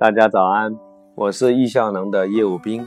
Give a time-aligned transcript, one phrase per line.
[0.00, 0.74] 大家早安，
[1.14, 2.86] 我是易效能的业务兵，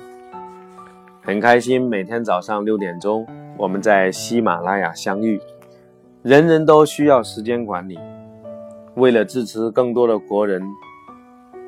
[1.21, 5.40] 很开心每天早上六点钟我们在喜马拉雅相遇。
[6.24, 8.00] 人人都需要时间管理，
[8.95, 10.64] 为了支持更多的国人，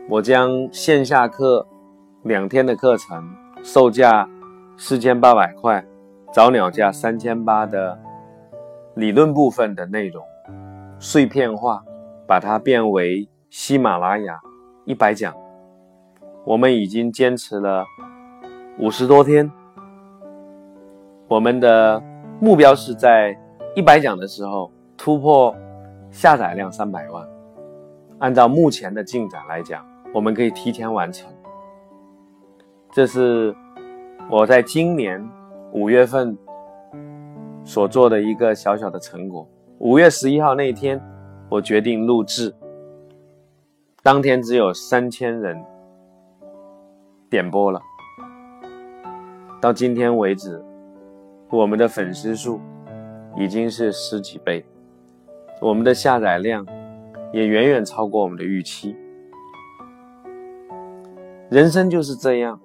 [0.10, 1.68] 我将线下课
[2.24, 3.24] 两天的课程，
[3.62, 4.28] 售价
[4.78, 5.86] 四千八百块，
[6.34, 8.00] 早鸟价三千八的
[8.96, 10.24] 理论部分的内容，
[10.98, 11.84] 碎片化，
[12.26, 14.38] 把它变为喜马拉雅。
[14.84, 15.34] 一百讲，
[16.44, 17.86] 我们已经坚持了
[18.78, 19.50] 五十多天。
[21.30, 22.04] 我们的
[22.42, 23.34] 目标是在
[23.74, 25.56] 一百讲的时候突破
[26.12, 27.26] 下载量三百万。
[28.20, 31.32] 按照目前的进展来讲，我们可以提前完成。
[32.92, 33.56] 这是
[34.30, 35.26] 我在今年
[35.72, 36.38] 五月份
[37.64, 39.48] 所做的一个小小的成果。
[39.78, 41.02] 五月十一号那一天，
[41.48, 42.54] 我决定录制。
[44.06, 45.66] 当天只有三千人
[47.28, 47.82] 点播了，
[49.60, 50.64] 到今天为止，
[51.50, 52.62] 我们的粉丝数
[53.36, 54.64] 已经是十几倍，
[55.60, 56.64] 我们的下载量
[57.34, 58.96] 也远远超过我们的预期。
[61.50, 62.60] 人生就是这样，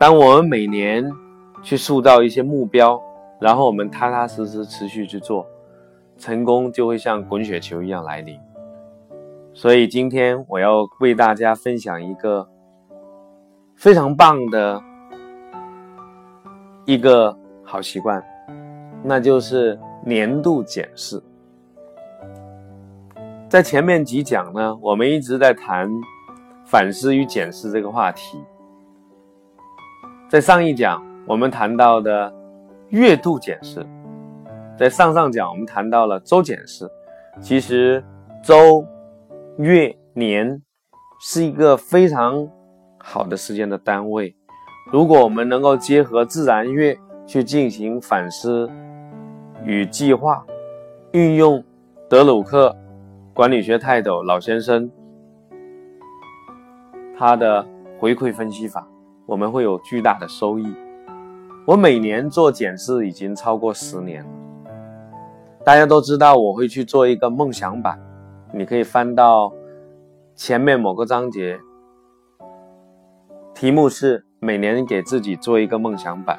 [0.00, 1.08] 当我们每年
[1.62, 3.00] 去塑造一些目标，
[3.40, 5.46] 然后我们踏踏实实持续去做，
[6.18, 8.36] 成功就会像滚雪球一样来临。
[9.56, 12.46] 所以今天我要为大家分享一个
[13.76, 14.82] 非常棒的
[16.84, 18.20] 一个好习惯，
[19.04, 21.22] 那就是年度检视。
[23.48, 25.88] 在前面几讲呢，我们一直在谈
[26.66, 28.42] 反思与检视这个话题。
[30.28, 32.34] 在上一讲我们谈到的
[32.88, 33.86] 月度检视，
[34.76, 36.90] 在上上讲我们谈到了周检视。
[37.40, 38.02] 其实
[38.42, 38.84] 周。
[39.58, 40.60] 月年
[41.20, 42.48] 是一个非常
[42.98, 44.34] 好的时间的单位。
[44.90, 48.68] 如果我们能够结合自然月去进行反思
[49.64, 50.44] 与计划，
[51.12, 51.62] 运用
[52.08, 52.76] 德鲁克
[53.32, 54.90] 管理学泰斗老先生
[57.16, 57.64] 他的
[58.00, 58.84] 回馈分析法，
[59.24, 60.66] 我们会有巨大的收益。
[61.64, 64.30] 我每年做检视已经超过十年了。
[65.64, 67.96] 大家都知道我会去做一个梦想版。
[68.56, 69.52] 你可以翻到
[70.36, 71.58] 前面某个章节，
[73.52, 76.38] 题目是每年给自己做一个梦想版。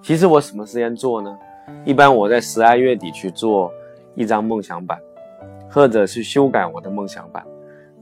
[0.00, 1.36] 其实我什么时间做呢？
[1.84, 3.72] 一般我在十二月底去做
[4.14, 4.96] 一张梦想版，
[5.68, 7.44] 或者是修改我的梦想版。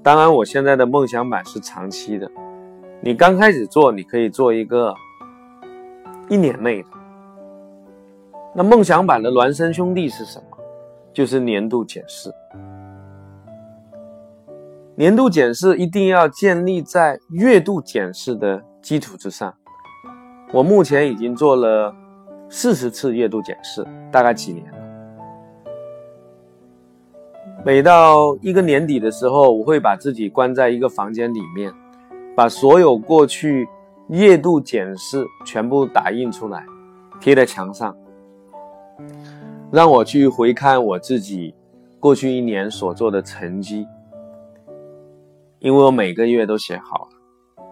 [0.02, 2.30] 当然，我现在的梦想版是长期的。
[3.00, 4.94] 你刚开始做，你可以做一个
[6.28, 6.88] 一年内的。
[8.54, 10.58] 那梦想版的孪生兄弟是什么？
[11.14, 12.30] 就是年度检视。
[15.02, 19.52] 年度检视一定要建立在月度检视的基础之上。
[20.52, 21.92] 我目前已经做了
[22.48, 24.78] 四十次月度检视，大概几年了。
[27.66, 31.72] 每到一个年底的时候，我会把自己关在一个房间里面，
[32.36, 33.66] 把所有过去
[34.06, 36.64] 月度检视全部打印出来，
[37.20, 37.96] 贴在墙上，
[39.72, 41.56] 让我去回看我自己
[41.98, 43.84] 过去一年所做的成绩。
[45.62, 47.64] 因为我每个月都写好了，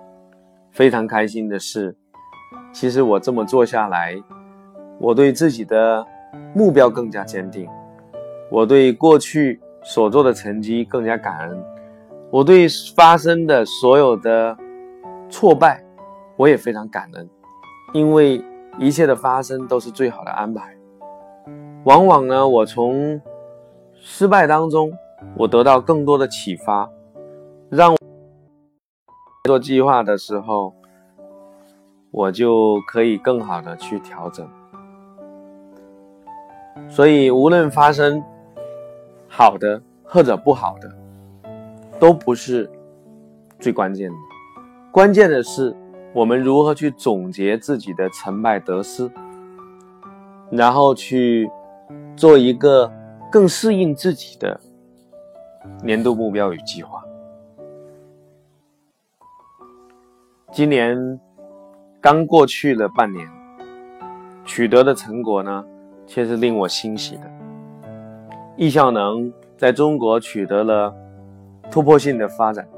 [0.70, 1.96] 非常开心的是，
[2.72, 4.14] 其实我这么做下来，
[5.00, 6.06] 我对自己的
[6.54, 7.68] 目标更加坚定，
[8.48, 11.64] 我对过去所做的成绩更加感恩，
[12.30, 14.56] 我对发生的所有的
[15.28, 15.82] 挫败，
[16.36, 17.28] 我也非常感恩，
[17.92, 18.40] 因为
[18.78, 20.76] 一切的发生都是最好的安排。
[21.82, 23.20] 往往呢，我从
[23.96, 24.92] 失败当中，
[25.36, 26.88] 我得到更多的启发。
[27.70, 27.94] 让
[29.44, 30.74] 做计划的时候，
[32.10, 34.44] 我就可以更好的去调整。
[36.88, 38.20] 所以，无论发生
[39.28, 40.92] 好的或者不好的，
[42.00, 42.68] 都不是
[43.60, 44.16] 最关键的。
[44.90, 45.72] 关键的是，
[46.12, 49.08] 我们如何去总结自己的成败得失，
[50.50, 51.48] 然后去
[52.16, 52.92] 做一个
[53.30, 54.60] 更适应自己的
[55.84, 57.00] 年度目标与计划。
[60.52, 61.20] 今年
[62.00, 63.24] 刚过去了半年，
[64.44, 65.64] 取得的成果呢，
[66.08, 67.22] 却是令我欣喜的。
[68.56, 70.92] 易效能在中国取得了
[71.70, 72.68] 突破性的发展，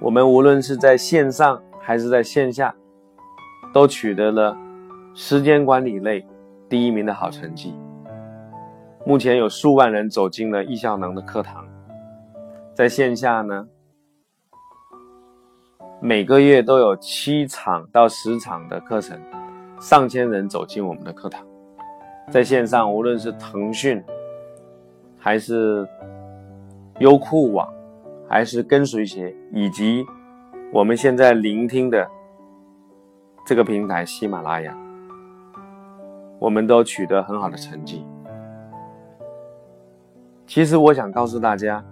[0.00, 2.74] 我们无论是在线上还是在线下，
[3.72, 4.56] 都取得了
[5.14, 6.26] 时间管理类
[6.68, 7.72] 第一名的好成绩。
[9.06, 11.64] 目前有数万人走进了易效能的课堂，
[12.74, 13.68] 在线下呢，
[16.04, 19.16] 每个月都有七场到十场的课程，
[19.78, 21.46] 上千人走进我们的课堂。
[22.28, 24.02] 在线上，无论是腾讯，
[25.16, 25.86] 还是
[26.98, 27.72] 优酷网，
[28.28, 30.04] 还是跟随学，以及
[30.72, 32.04] 我们现在聆听的
[33.46, 34.76] 这个平台喜马拉雅，
[36.40, 38.04] 我们都取得很好的成绩。
[40.48, 41.84] 其实我想告诉大家。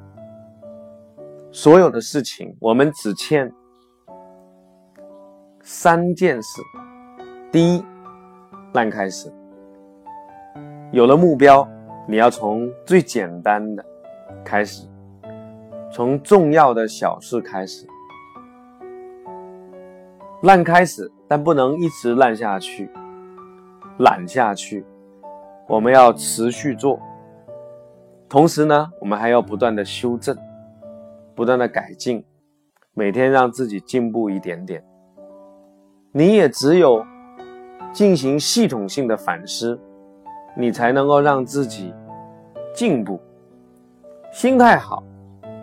[1.53, 3.53] 所有的事情，我们只欠
[5.73, 6.61] 三件事：
[7.53, 7.85] 第一，
[8.73, 9.33] 烂开始。
[10.91, 11.67] 有了目标，
[12.09, 13.85] 你要从最简单的
[14.45, 14.89] 开始，
[15.93, 17.87] 从重要的小事开始。
[20.43, 22.91] 烂开始，但不能一直烂下去、
[24.01, 24.85] 懒下去。
[25.69, 27.01] 我们要持续做，
[28.29, 30.37] 同时呢，我们还要不断的修正。
[31.37, 32.25] 不断的改进，
[32.93, 34.85] 每天让自己进步一点点。
[36.13, 37.07] 你也只有
[37.93, 39.79] 进行系统性的反思，
[40.57, 41.95] 你才能够让自己
[42.75, 43.21] 进步。
[44.33, 45.05] 心态好，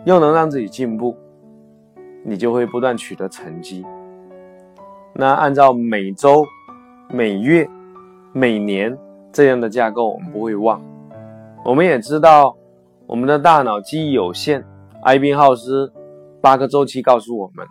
[0.06, 1.14] 又能让自己进步，
[2.24, 3.84] 你就会不断取得成绩。
[5.12, 6.46] 那按照每周、
[7.10, 7.68] 每月、
[8.32, 8.96] 每年
[9.30, 10.80] 这样的架构，我们不会忘。
[11.62, 12.56] 我们也知道，
[13.06, 14.64] 我们的大脑记忆有限。
[15.02, 15.92] 艾宾浩斯
[16.40, 17.66] 八个周期告诉我们，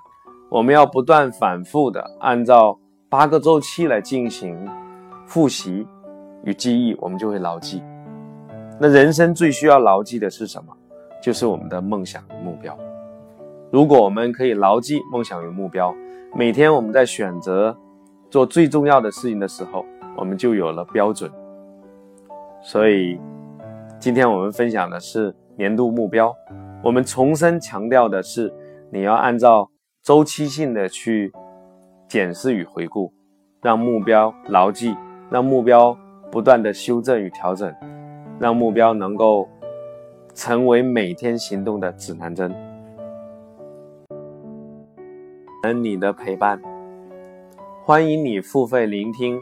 [0.50, 2.80] 我们要不断反复的按照
[3.10, 4.58] 八个周期来进行
[5.26, 5.86] 复习
[6.44, 7.84] 与记忆，我们就会牢记。
[8.80, 10.72] 那人生最需要牢记的是什么？
[11.22, 12.78] 就是我们的梦想与目标。
[13.72, 15.94] 如果我们可以牢记梦想与目标，
[16.34, 17.76] 每天我们在选择
[18.30, 19.84] 做最重要的事情的时候，
[20.16, 21.30] 我们就有了标准。
[22.62, 23.20] 所以，
[24.00, 26.34] 今天我们分享的是年度目标。
[26.82, 28.54] 我们重申强调的是，
[28.92, 29.70] 你要按照
[30.08, 31.34] 周期性的去
[32.08, 33.12] 检视与回顾，
[33.62, 34.96] 让目标牢记，
[35.30, 35.98] 让目标
[36.32, 37.76] 不断的修正与调整，
[38.40, 39.50] 让目标能够
[40.34, 42.56] 成为每天行动的指南针。
[45.62, 46.58] 等你的陪伴，
[47.84, 49.38] 欢迎你付费聆听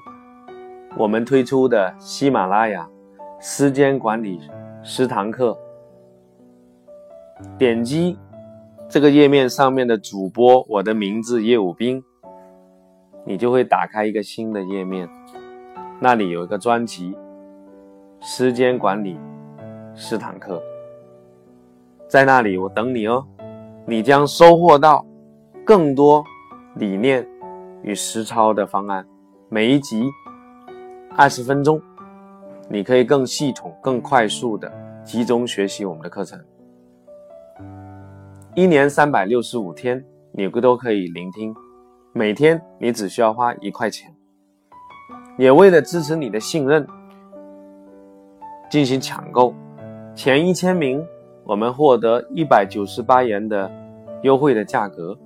[0.98, 2.90] 我们推出的喜马拉雅
[3.40, 4.42] 时间管理
[4.82, 5.56] 十堂课。
[7.56, 8.18] 点击
[8.88, 12.04] 这个页面上面的主播，我的名字叶武兵，
[13.26, 15.10] 你就会打开一个新的页面，
[16.00, 17.12] 那里有一个专辑
[18.22, 19.18] 《时间管理
[19.96, 20.58] 十堂课》，
[22.08, 23.26] 在那里我等你哦，
[23.88, 25.04] 你将收获到
[25.66, 26.24] 更多
[26.76, 27.28] 理念
[27.82, 29.06] 与实操的方案，
[29.50, 30.06] 每一集
[31.18, 31.82] 二十分钟，
[32.70, 34.72] 你可以更系统、更快速的
[35.04, 36.40] 集中学习我们的课程。
[38.56, 41.54] 一年三百六十五天，你都可以聆听。
[42.14, 44.16] 每天你只需要花一块钱。
[45.38, 46.88] 也为了支持你的信任，
[48.70, 49.54] 进行抢购，
[50.16, 51.06] 前一千名
[51.44, 53.70] 我们获得一百九十八元的
[54.22, 55.18] 优惠的价格。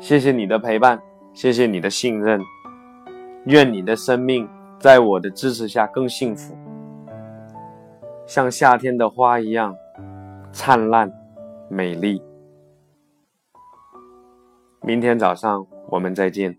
[0.00, 1.00] 谢谢你的陪伴，
[1.32, 2.40] 谢谢你的信任。
[3.44, 4.48] 愿你的生命
[4.80, 6.56] 在我的支持下更幸福，
[8.26, 9.76] 像夏天的花一样。
[10.54, 11.12] 灿烂，
[11.68, 12.22] 美丽。
[14.82, 16.56] 明天早上我们再见。